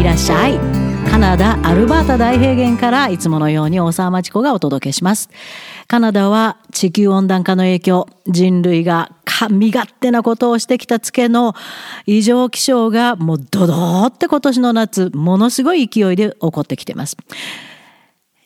[0.00, 0.58] いらっしゃい。
[1.10, 5.28] カナダアルバータ大平原からいつものように大沢町子がお届けします。
[5.88, 8.08] カナダは地球温暖化の影響。
[8.26, 9.12] 人類が
[9.50, 11.54] 身勝手なことをしてきたつけの
[12.06, 17.18] 異常気象がもうドドーって今年の夏ものすごい勢いで起こってきてます。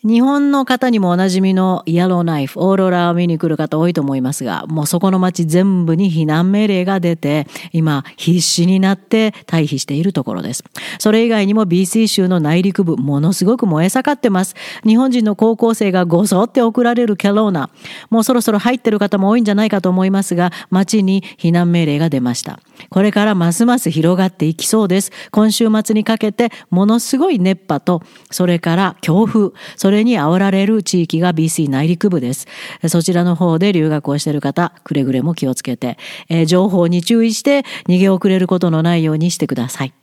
[0.04, 10.62] 日本の方にもおなじみのイエローナイフ、オーロラを見に来る方多いと思いますが、もうそこの街全部に避難命令が出て、今必死になって退避しているところです。
[10.98, 14.54] それ以外にも BC 州の内陸部、ものすごく燃え盛ってます。
[14.84, 17.70] 日本人の高校生がごそって送られるケローナ。
[18.10, 22.60] もうそろそろ入ってる方も多いんじゃないかと思いますが、街に避難命令が出ました。
[22.90, 25.12] これからますます広がっていきそうです。
[25.30, 32.48] 今週末にかけて、ものすごい熱波と、それから強風、それそれに煽られる地域が BC 内陸部です。
[32.88, 35.98] そちらの方で留学をしている方、くれぐれも気をつけて、
[36.28, 39.94] え、情報に注意して逃げ遅れることのないようにしてください。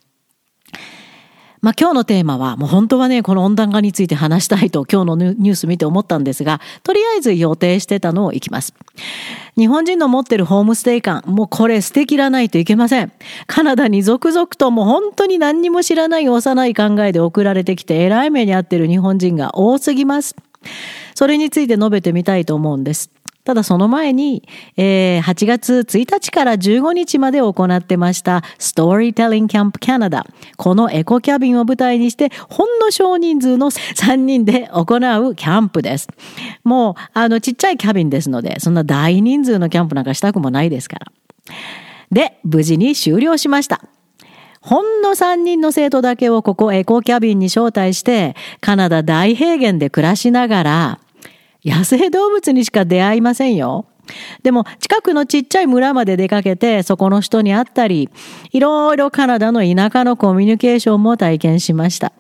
[1.62, 8.74] まあ今日のテーマは、もう本当はね、この温暖化について話したいと今日のニュース見て思ったんですが、とりあえず予定してたのをいきます。
[9.58, 13.12] 日本人の持ってるホームステイ感、もうこれ捨てきらないといけません。
[13.46, 20.36] カナダに続々ともう本当に何にも知らない幼い考えで送られてきて、偉い目に遭ってる日本人が多すぎます。
[21.14, 23.12] それについて述べてみたいと思うんです。
[23.44, 24.48] ただその前に、
[24.78, 30.26] えー、8月1日から15日まで行ってましたストーリーテリングキャンプカナダ。
[30.58, 36.08] このエコキャビンを舞台にしてほんの少人数の3人で行うキャンプです。
[36.64, 41.12] もうあのちっちゃいキャビンですので、そんな大人数のキャンプなんかしたくもないですから。
[42.12, 43.82] で、無事に終了しました。
[44.62, 51.00] ほんの3人の生徒だけをここエコキャビンに招待してカナダ大平原で暮らしながら
[51.64, 53.86] 野生動物にしか出会いませんよ。
[54.44, 58.10] でも近くのちっちゃい村まで出かけてそこの人に会ったり
[58.52, 62.12] いろいろカナダの田舎のコミュニケーションも体験しました。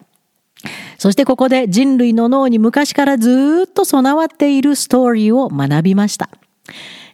[0.98, 6.30] そしてここで人類の脳に昔からずっと備わっているストーリーを学びました。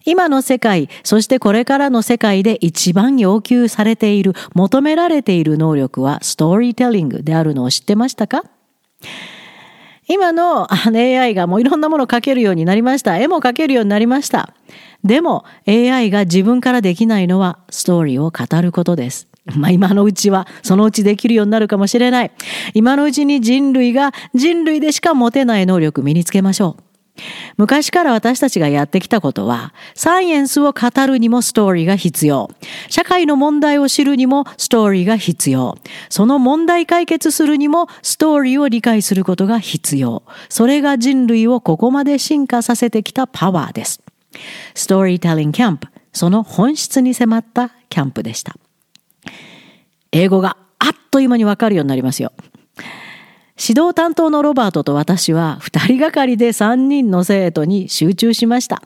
[0.03, 8.43] 今の世界、そしてこれからの世界で一番要求されている、求められている能力はストーリーテリングであるのを知ってましたか？
[10.07, 13.17] 今の AI がもういろんなものを描けるようになりました。
[13.17, 14.53] 絵も描けるようになりました。
[15.03, 19.27] でも AI が自分からできないのはストーリーを語ることです。
[19.55, 22.31] まあ今のうちはそのうちできるようになるかもしれない。
[22.73, 26.86] 今のうちに人類が人類でしか持てない能力身につけましょう。
[27.57, 32.49] 昔から私たちがやってきたことは、サイエンスを語るにもストーリーが必要。
[32.89, 35.77] 社会の問題を知るにもストーリーが必要。
[36.09, 40.23] その問題解決するにもストーリーを理解することが必要。
[40.49, 44.01] それが人類をここまで進化させてきたパワーです。
[44.75, 48.55] ストーリーテリングキャンプ、その本質に迫ったキャンプでした。
[50.11, 52.31] 英語があっという間にわかるようになりますよ。
[53.59, 58.83] 指導担当のロバートと私は二人がかりで三人の生徒に集中しました。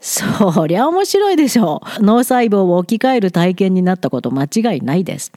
[0.00, 2.02] そりゃ面白いでしょう。
[2.02, 5.30] 脳細胞を置き換える体験になったこと間違いないです。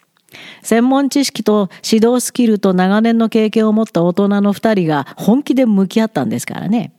[0.63, 6.93] 専門知識と指導スキルと長年の経験を持った大人の二人が本気で向き合ったんですからね。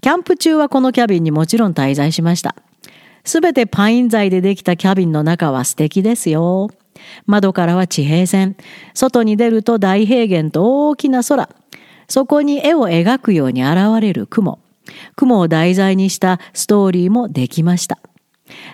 [0.00, 2.56] キャンプ中はこのキャビンにもちろん滞在しました。
[3.24, 6.70] すべてパイン材でできたキャビンの中は素敵ですよ。
[7.26, 8.56] 窓からは地平線。
[8.94, 11.48] 外に出ると大平原と大きな空。
[12.08, 14.58] そこに絵を描くように現れる雲。
[15.16, 17.98] 雲を題材にしたストーリーもできました。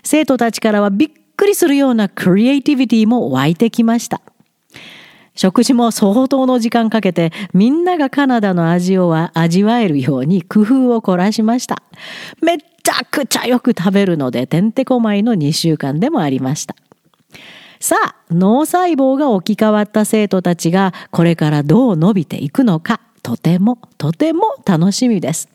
[0.03, 4.21] 生徒たちからはびっくりするようなクリエイティビティも湧いてきました。
[5.34, 11.83] 食事も相当の時間かけてみんながカナダの味を味わえるように工夫を凝らしました。
[12.43, 16.75] めっちゃくちゃよく食べるのでてんてこまいの2週間でもありました。
[17.81, 25.49] さあ、脳細胞が置き換わった生徒たちがこれからどう伸びていくのか、とてもとても楽しみです。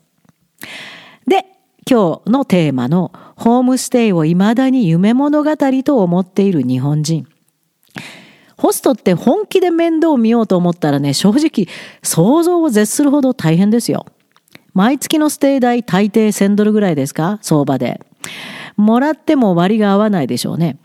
[1.28, 1.46] で、
[1.90, 7.28] 今日のテーマのホームステイを未だに夢物語と思っている日本人。
[8.56, 11.68] ホストって本気で面倒を見ようと思ったらね、正直
[12.02, 14.06] 想像を絶するほど大変ですよ。
[14.74, 17.40] 毎月のステイ代大抵1000ドルぐらいですか？
[17.42, 18.00] 相場で。
[18.78, 20.78] もらっても割が合わないでしょうね。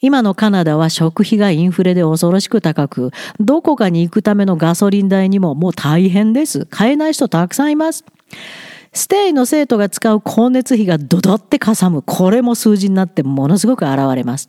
[0.00, 3.10] 今のカナダは食費がインフレで恐ろしく高く、
[3.40, 6.66] どこかに行くためのガソリン代にももう大変です。
[6.66, 8.04] 買えない人たくさんいます。
[8.92, 12.02] ステイの生徒が使う光熱費がドドってかさむ。
[12.02, 14.48] これも数字になってものすごく現れます。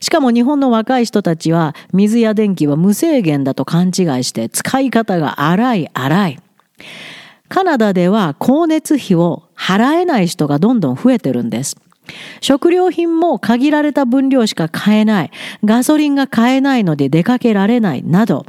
[0.00, 3.92] しかも日本の若い人たちは水や電気は無制限だと勘違い
[4.24, 6.38] して使い方が荒い荒い。
[7.48, 11.76] カナダでは光熱費を払えない人がどんどん増えてるんです。
[12.40, 15.30] 食料品も限られた分量しか買えない。
[15.64, 18.46] ガソリンが買えないので出かけられないなど、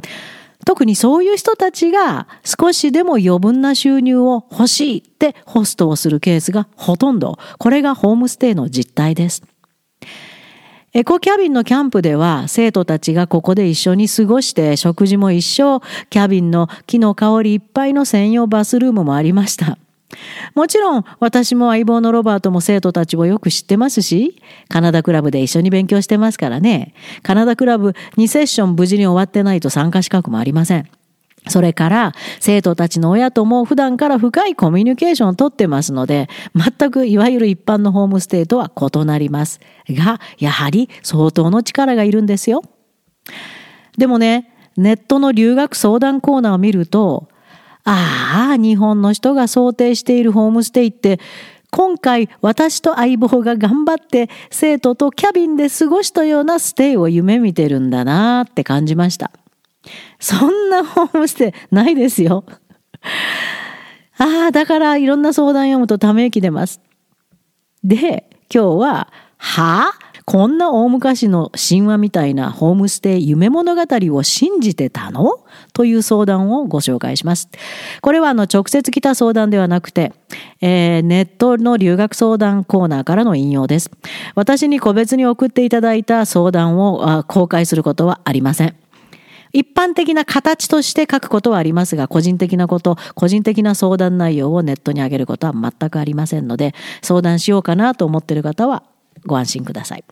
[0.64, 7.38] 特にそういう人たちが少しでも余分な収入を欲しいってホストをするケースがほとんど。
[7.58, 9.42] これがホームステイの実態です。
[10.94, 19.78] エコキャビンのキャンプでは生徒たちがここで一緒に過ごして食事も一緒、キャビンの木の香りいっぱいの専用バスルームもありました。
[20.54, 26.94] もちろん私も相棒のロバートも生徒たちをよく知ってますし、カナダクラブで一緒に勉強してますからね。
[27.22, 30.88] カナダクラブ2セッション無事に終わってないと参加資格もありません。
[31.46, 39.60] それから生徒たちの親とも普段から深いコミュニケーションをとってますので、全くいわゆる一般のホームステイとは異なります。
[39.88, 42.62] が、やはり相当の力がいるんですよ。
[43.96, 47.28] でもね、ネットの留学相談コーナーを見ると、
[47.90, 51.18] ああ、日本の人が想定しているホームステイって、
[51.70, 59.30] 今回私と相棒が頑張って生徒とキャビンで過ごしたようなステイを夢見てるんだなって感じました。
[60.18, 62.44] そんなホームステイないですよ。
[64.18, 66.80] ああ、だからいろんな相談読むとため息出ます。
[67.84, 69.92] で、今日は、は？
[69.92, 73.82] あこんな大昔の神話みたいなホームステイ夢物語
[74.14, 75.40] を信じてたの？
[75.72, 77.48] という相談をご紹介します。
[78.02, 80.12] これはあの直接来た相談ではなくて、
[80.60, 83.90] えー、ネットの留学相談コーナーからの引用です。
[84.34, 88.76] 私に個別に送っていただいた相談を公開することはありません。
[89.54, 98.82] 一般的な形として書くことはありますが、個人的なこと、個人的な相談内容をネットに上げることは全くありませんので、相談しようかなと思っている方は
[99.26, 100.04] ご安心ください。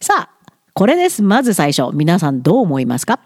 [0.00, 1.22] さあ、これです。
[1.22, 1.94] まず最初。
[1.94, 3.20] 皆さんどう思いますか？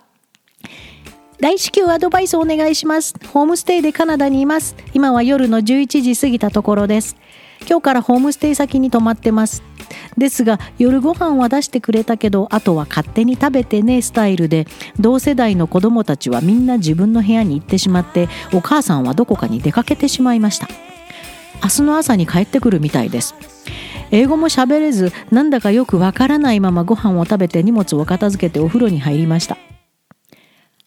[1.41, 3.15] 大至急アドバイスお願いします。
[3.33, 4.77] ホームステイでカナダにいます。
[4.95, 7.17] 今は夜の11時過ぎたところです。
[7.69, 9.63] 今日からホームステイ先に泊まってます。
[10.17, 14.67] ですが夜ご飯は出してくれたけどあとは勝手に食べてねスタイルで
[14.99, 20.69] 同世代の子供たちはみんな自分の部屋に行ってしまってお母さんはどこかに出かけてしまいました
[21.63, 23.35] 明日の朝に帰ってくるみたいです
[24.11, 29.57] 英語も喋れずなんだかよくわからないままご飯を食べて荷物を片付けてお風呂に入りました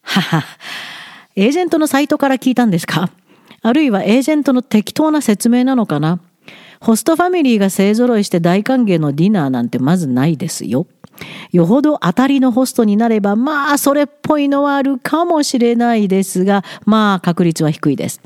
[0.02, 0.44] はは
[1.36, 3.10] エージェントのサイトから聞いたんですか？
[3.62, 6.20] あるいはエージェントの適当な説明なのかな？
[6.80, 10.86] ホストファミリーが勢ぞろいして大歓迎のディナーなんてまずないですよ。
[11.52, 18.20] よほど当たりのホストになれば、まあ、それっぽいのはあるかもしれないですが、まあ、確率は低いです。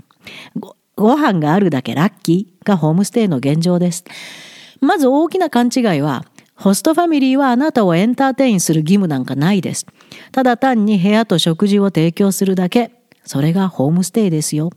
[0.59, 4.05] ご、ご飯があるだけラッキーがホームステイの現状です。
[4.83, 9.87] まず大きな勘違いは、ホストファミリーはあなたをエンターテインする義務なんかないです。
[10.33, 12.93] ただ単に部屋と食事を提供するだけ。
[13.25, 14.71] それがホームステイですよ。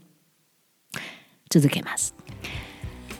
[1.50, 2.15] 続けます。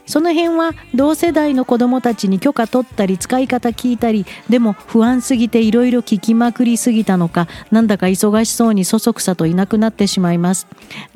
[0.06, 10.66] その辺は同世代の子供たちに許可取ったり使い方聞いたりでも不安すぎていろいろ聞きまくりすぎたのかなんだか忙しそうにそそくさといなくなってしまいます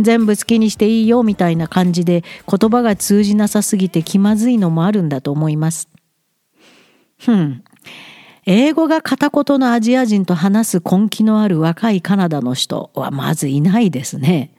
[0.01, 5.89] 全部好きにしていいよみたいな感じで言葉が通じなさすぎて気まずいのもあるんだと思います
[7.19, 7.63] ふん
[8.47, 14.51] 英語が片言のアジア人と話す根気のある若いカナダの人はまずいないですね。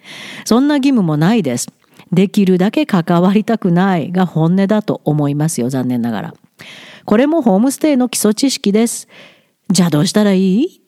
[0.46, 1.68] そんな義務もないです。
[2.12, 6.34] できるだけ関わりたくないが本音だと思いますよ、残念ながら。
[7.06, 9.08] これもホームステイの基礎知識です。
[9.70, 10.82] じゃあどうしたらいい？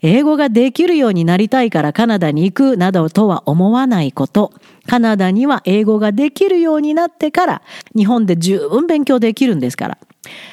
[0.00, 4.52] 英語ができるようになりたいからカナダに行くなどとは思わないこと。
[4.88, 7.62] カナダには英語ができるようになってから
[7.94, 9.98] 日本で十分勉強できるんですから。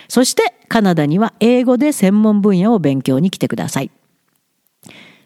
[0.08, 3.92] そしてカナダには英語で専門分野を勉強に来てください。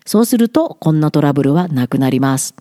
[0.06, 2.56] そうするとこんなトラブルはなくなります。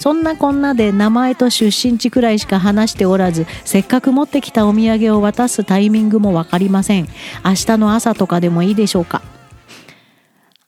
[0.00, 7.08] そんなこんなで名前と出身地くらいしか話しておらずせっかく持ってきたお土産を渡すタイミングも分かりません。
[7.44, 9.20] 明日の朝とかでもいいでしょうか。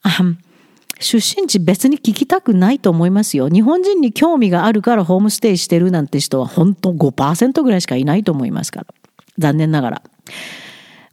[0.02, 0.38] あん
[1.00, 3.48] 出身地別に聞きたくないと思いますよ。
[3.48, 8.86] 日本人に興味があるからホームステイしてるなんて人は本当5%ぐらいしかいないと思いますから。
[9.38, 10.02] 残念ながら。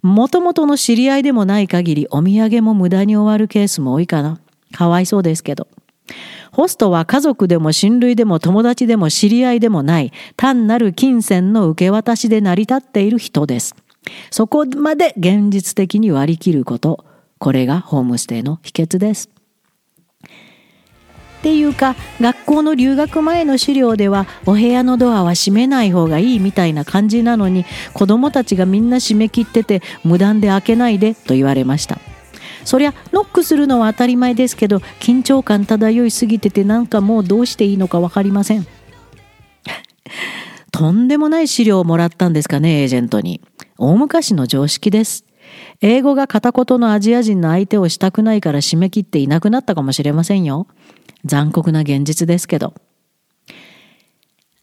[0.02, 4.40] もともとの知り合いでもない限りお土産も無駄に終わるケースも多いかな。
[4.74, 5.70] かわいそうですけど。
[6.52, 13.76] ホストは家族でも親類でも友達でも知り合いでもない単なる金銭の受け渡しで成り立っている人です。
[14.32, 17.06] そこまで現実的に割り切ること。
[17.38, 19.30] これがホームステイの秘訣です。
[21.40, 31.98] っていうか学校の留学前の資料ではお部屋のドアは閉めない方がいいみたいな感じなのに子供たちがみんな閉め切ってて無断で開けないでと言われました。
[32.66, 38.68] そりゃノックするのは当たり前ですけど緊張感漂いすぎててなんかもうどうしていいのか分かりません
[40.72, 43.42] とんでもない資料をもらったんですかね、エージェントに。
[43.78, 45.26] 大昔の常識です。
[45.82, 50.68] 英語が片言のアジア人の相手をしたくないから締め切っていなくなったかもしれませんよ。
[51.26, 52.74] 残酷な現実ですけど。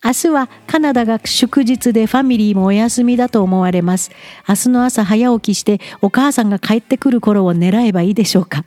[0.07, 4.13] 明日はカナダが祝日でファミリーもお休みだと思われます。
[4.49, 8.65] 明日の朝早起きしてお母さんが帰ってくる頃を狙えばいいでしょうか。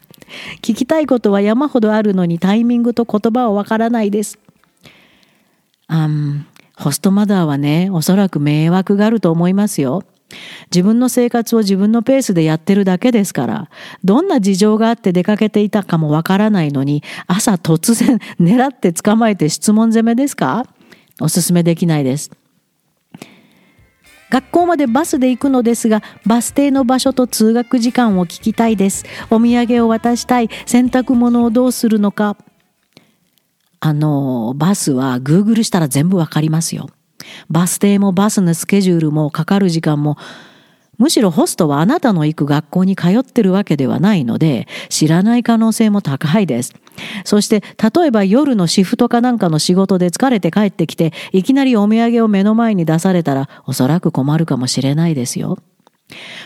[0.62, 4.38] 聞きたいことは山ほどあるのにタイミングと言葉はわからないです。
[5.88, 10.04] あん、ホストマダーはね、おそらく迷惑があると思いますよ。
[10.70, 13.70] 自分の生活を自分のペースでやってるだけですから、
[14.04, 20.66] どんな事情があって出かけていたかもわからないのに、朝突然狙って捕まえて質問攻めですか？
[21.20, 22.32] おすすめできないです。
[24.30, 29.06] 学校までバスで行くのですが、バス停の場所と通学時間を聞きたいです。
[29.32, 30.50] お土産を渡したい。
[30.66, 32.38] 洗濯物をどうするのか。
[33.80, 36.90] あの、バスは Google したら全部わかりますよ。
[37.50, 40.18] バス停もバスのスケジュールもかかる時間も
[41.00, 46.76] むしろホストはあなたの行く学校に通ってるわけではないので、知らない可能性も高いです。
[47.24, 55.58] そして、例えば夜のシフトかなんかの仕事で疲れて帰ってきて、いきなりお土産を目の前に出されたら、おそらく困るかもしれないですよ。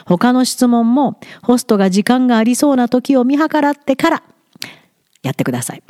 [0.06, 4.24] 他の質問も、ホストが時間がありそうな時を見計らってから、
[5.24, 5.84] やってください。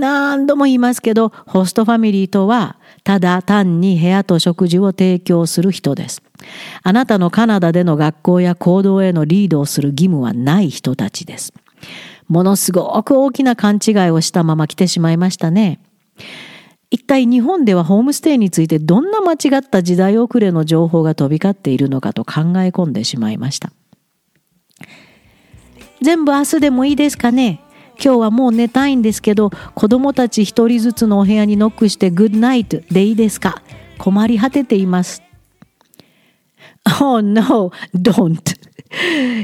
[0.00, 6.22] 何度も言いますけど、ホストファミリーとは、ただ単に部屋と食事を提供する人です。
[6.82, 11.52] あなたのカナダでの学校や行動へのリードをする義務はない人たちです。
[12.28, 15.80] ものすごく大きな勘違いをしたまま来てしまいましたね。
[16.90, 23.70] 一体日本ではホームステイについてどんな間違った時代遅れの情報が飛び交っているのかと考え込んでしまいました。
[26.02, 27.60] 全部明日でもいいですかね？
[28.02, 33.62] 今日はもう寝たいんですけど子供たち一人ずつのお部屋にノックしてグッナイトでいいですか？
[33.98, 35.22] 困り果てています。
[37.00, 38.40] Oh no, don't.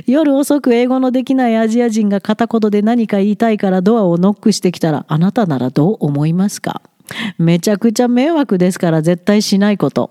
[0.07, 6.81] 夜遅く英語のできないアジア人が片言で何か言いたいからドアをノックしてきたらあなたならどう思いますか？
[7.39, 10.11] めちゃくちゃ迷惑ですから絶対しないこと。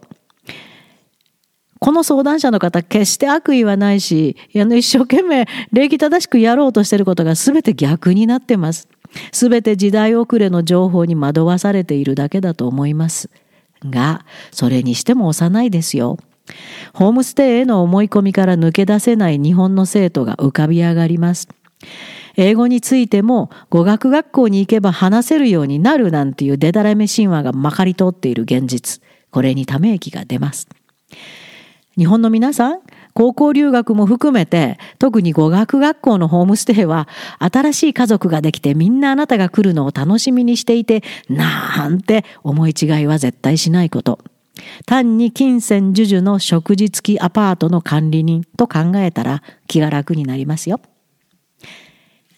[1.79, 8.87] この相談者の方、決して悪意はないし、一生懸命礼儀正しくやろうとしていることが全て逆になってます。
[9.31, 13.29] 全て時代遅れの情報に惑わされているだけだと思います。
[13.83, 16.17] が、それにしても幼いですよ。
[16.93, 21.49] ホームステイへの思い込みから抜け出せない日本の生徒が浮かび上がります。
[22.37, 29.01] 英語についても語学学校に行けば話せるようになるなんていうデタラメ神話がまかり通っている現実。
[29.31, 30.67] これにため息が出ます。
[31.97, 32.81] 日本の皆さん、
[33.13, 37.07] 高校留学も含めて、特に語学学校のホームステイは、
[37.39, 44.19] 新しい家族ができてみんなあなたが来るのを楽しみにしていて、なんて思い違いは絶対しないこと。
[44.85, 50.81] 単に金銭授受の食事付きアパートの管理人と考えたら気が楽になりますよ。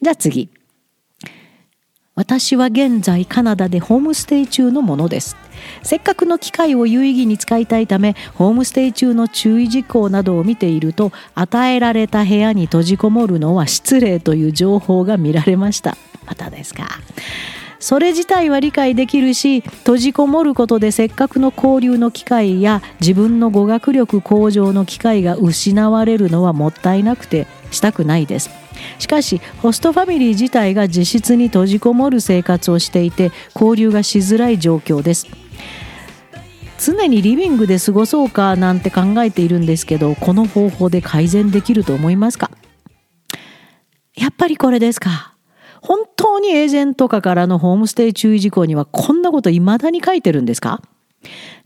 [0.02, 0.50] じゃあ次。
[2.18, 5.38] 私は現在カナダでホームステイ中のものです。
[5.84, 15.96] せっかくの機会を有意義に使いたいため、ホームステイ中の注意事項などを見ていると、与えられた部屋に閉じこもるのは失礼という情報が見られました。
[16.26, 16.88] またですか。
[17.80, 28.50] それ自体は理解できるし閉じこもることでせっかくの交流の機会や自分の語学力向上の機会が失われるのはもったいなくてしたくないです
[29.00, 35.28] しかしホストファミリー自体が自室に閉じこもる生活をしていて交流がしづらい状況です。
[36.80, 42.52] 常にリビングで過ごそうかなんて考えているんですけどこの方法で改善できると思いますか？
[44.16, 45.34] やっぱりこれですか。
[45.82, 50.82] 本当にエージェントとかからのホームステイ注意事項にはこんなこと未だに書いてるんですか？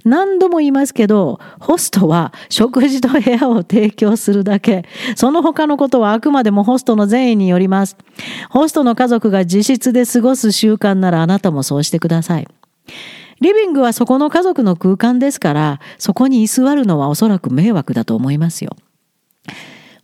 [0.04, 4.86] 何度も言いますけど、ホストは食事と部屋を提供するだけ。
[5.16, 7.98] その他のことはあくまでもホストの善意によります。
[8.50, 12.48] ホストの家族が自室で過ごす習慣ならあなたもそうしてください。
[13.42, 18.76] リビングはそこの家族の空間ですから、そこに居座るのはおそらく迷惑だと思いますよ。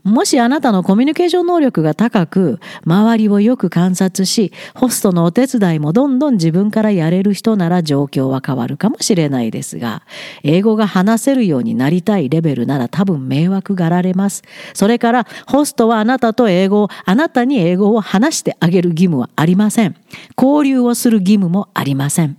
[0.07, 10.03] もしあなたのコミュニケーション能力が高く、周りをよく観察し、ホストのお手伝いもどんどん自分からやれる人なら状況は変わるかもしれないですが、
[10.43, 14.43] 英語が話せるようになりたいレベルなら多分迷惑がられます。
[14.73, 19.95] それから、ホストはあなたと英語を、あなたに英語を話してあげる義務はありません。
[20.41, 22.37] 交流をする義務もありません。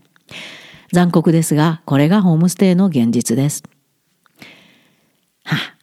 [0.93, 3.63] 残酷ですが、これがホームステイの現実です。
[5.45, 5.78] はあ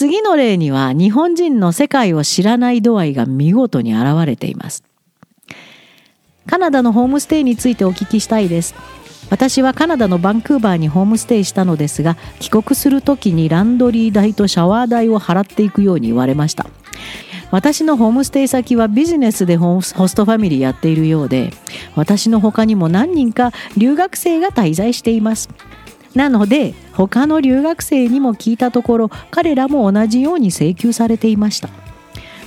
[0.00, 4.82] 次の例には日本人の世界を知らない度合いが見事に現れています。
[6.46, 8.74] カナダのホームステイについてお聞きしたいです。
[9.28, 16.66] 私はカナダのバンクーバーにホームステイしたのですが帰国する時にランドリー代とシャワー代を払っていくように言われました
[17.50, 21.52] 私のホームステイ先はビジネスでホストファミリーやっているようで
[21.94, 25.50] 私の他にも何人か留学生が滞在しています
[26.14, 26.74] なので
[27.08, 31.70] 他の留学生にも聞いたところ彼らも同じように請求されていました。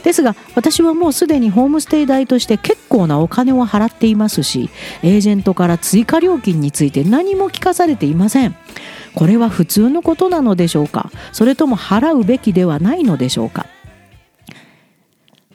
[0.03, 4.69] ですが私はもうすでにホームステイ代として結構なお金を払っていますし
[5.01, 8.55] エージェントから追加料金について何も聞かされていません。
[9.15, 11.09] これは普通のことなのでしょうか？
[11.31, 13.65] それとも払うべきではないのでしょうか？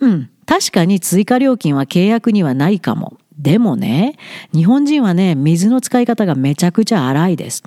[0.01, 3.18] うん確かに追加料金は契約にはないかも。
[3.39, 4.17] でもね、
[4.53, 7.63] 日本人はね、水の使い方がめちゃくちゃ荒いです。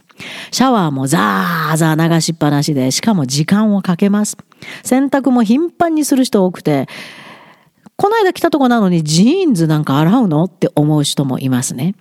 [0.52, 4.38] シャワーもザーザー流しっぱなしで、しかも時間をかけます。
[4.84, 6.88] 洗濯も頻繁にする人多くて、
[7.96, 11.96] この間来たとこなのにジーンズなんか洗うのって思う人もいますね。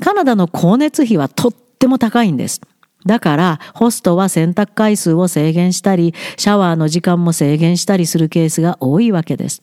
[0.00, 2.60] カナダの光熱費はとっても高いんです。
[3.04, 9.62] だから、ホストは洗濯回数を制限したり、シャワーの時間も制限したりするケースが多いわけです。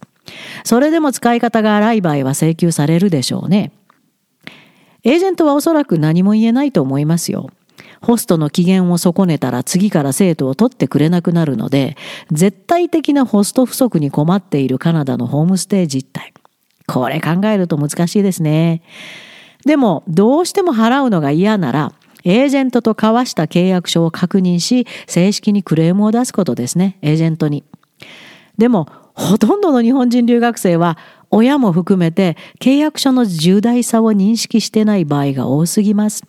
[0.63, 3.71] それでも使い方が荒い場合は請求されるでしょうね。
[5.03, 7.49] エージェントはおそらく何も言えないと思いますよ。
[8.01, 11.95] ホストの機嫌を損ねたら次から生徒を取ってくれなくなるので、
[12.31, 16.33] 絶対的なホスト不足に困っているカナダのホームステイ実態。
[16.87, 18.81] これ考えると難しいですね。
[19.65, 21.93] でも、どうしても払うのが嫌なら、
[22.25, 27.63] エージェントと交わした契約書を確認し、正式にクレームを出すことですね、エージェントに。
[28.57, 30.97] でも、ほとんどの日本人留学生は
[31.29, 36.23] 親も含めて契約書の重大さを認識してない場合が多すぎます。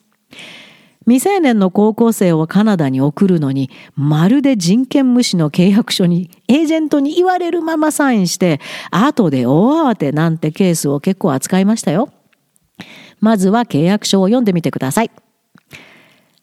[1.06, 8.58] 未成年の高校生をカナダに送るのにまるで人権無視の契約書にエージェントに言われるままサインして
[8.90, 12.08] 後で大慌てなんてケースを結構扱いましたよ。
[13.20, 15.10] まずは契約書を読んでみてください。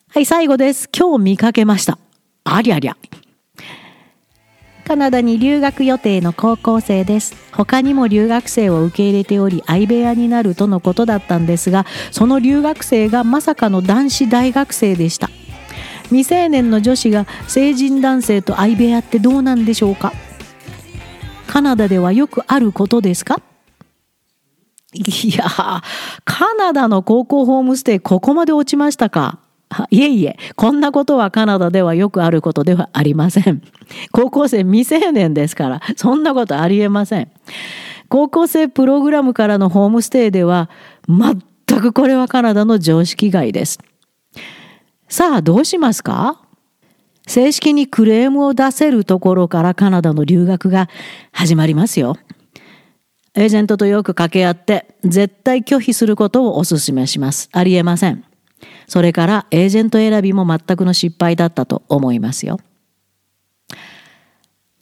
[0.10, 0.90] はい、最後です。
[0.96, 1.98] 今日見かけました。
[2.44, 2.98] ありゃりゃ。
[4.92, 7.34] カナダに留学予定の高校生です。
[7.54, 15.30] 他にも留学生を受け入れており相部屋になるとのことだったんですがその留学生がまさかの男子大学生でした。
[16.08, 20.12] 未成年の女子が成人男性と相部屋ってどうなんでしょうか？
[21.48, 23.42] カナダではよくあることですか？
[24.94, 25.46] いや
[26.26, 29.40] カナダの高校ホームステイここまで落ちましたか？
[29.90, 33.62] いえいえ、こんなことはカナダではよくあることではありません。
[34.12, 37.32] 高校生未成年ですから、そんなことありえません。
[38.10, 40.70] 高校生プログラムからのホームステイでは、
[41.08, 41.42] 全
[41.80, 43.80] くこれはカナダの常識外です。
[45.08, 46.42] さあ、どうしますか？
[47.28, 50.90] 正式にクレームを出せるところからカナダの留学が
[51.32, 52.18] 始まりますよ。
[53.34, 57.48] エージェントとよく掛け合って、絶対拒否することをお勧めします。
[57.54, 58.26] ありえません。
[58.88, 62.60] それからエージェント選びも全くの失敗だったと思いますよ。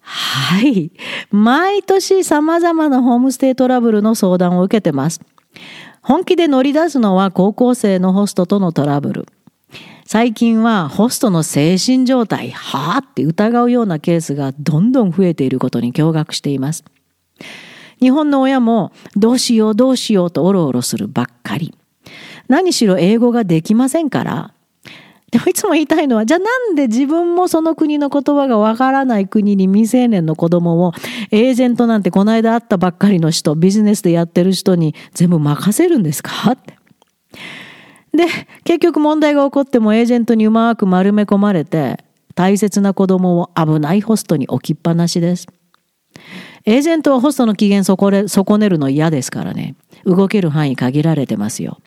[0.02, 0.92] はい。
[1.30, 5.22] 毎年様々なホームステイトラブルの相談を受けてます。
[6.02, 9.28] 本気で乗り出すのは高校生のホストとのトラブル。
[10.06, 16.84] 最近はホストの精神状態、はあって疑うようなケースがどんどん増えていることに驚愕しています。
[18.00, 21.76] 日本の親もどうしようどうしようとおろおろするばっかり。
[22.50, 24.54] 何しろ英語ができませんから。
[25.32, 30.94] でもいつも言いたいのは、じゃあなんで自分もその国の言葉がわからない国に未成年の子供を
[31.30, 36.52] エージェントなんてこの間会ったばっかりの人、ビジネスでやってる人に全部任せるんですか？
[36.52, 36.74] って。
[38.12, 38.26] で、
[38.64, 45.46] 結局問題が起こってもエージェントにうまく丸め込まれて、大切な子供を危ないホストに置きっぱなしです。
[46.66, 47.98] エージェントはホストの機嫌損
[48.60, 49.76] ねるの嫌ですからね。
[50.06, 51.78] 動ける範囲限られてますよ。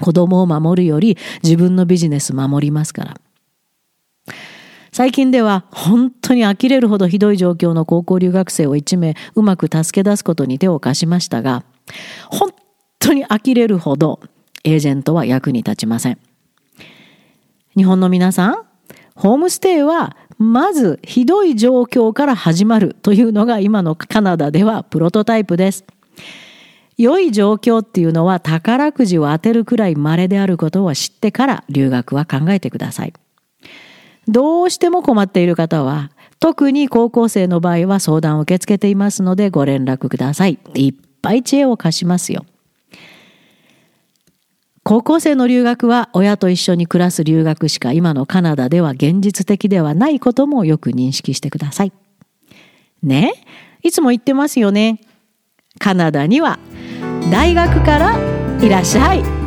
[0.00, 3.16] 子供を守るより自分のビジネス守りますから。
[4.94, 11.64] 最近では本当に呆れるほどひどい状況の高校留学生を1名うまく助け出すことに手を貸しましたが、
[12.28, 12.50] 本
[12.98, 14.20] 当に呆れるほど
[14.64, 16.18] エージェントは役に立ちません。
[17.74, 18.62] 日本の皆さん、
[19.14, 25.84] ホームステイはまずひどい状況から始まるというのが今のカナダではプロトタイプです。
[27.02, 33.12] 良い状況っていうのは宝くじを当てるくらい稀であることを知ってから留学は考えてください。
[34.28, 40.60] どうしても困っている方は、特に高校生の場合は相談を受け付けていますのでご連絡ください。
[40.74, 42.46] いっぱい知恵を貸しますよ。
[44.84, 51.92] 高校生の留学は親と一緒に暮らす留学しか今のカナダでは現実的ではないこともよく認識してください。
[53.02, 53.32] ね？
[53.82, 55.00] いつも言ってますよね。
[55.82, 56.60] カナダには
[57.32, 58.16] 大学から
[58.60, 59.41] いらっしゃい。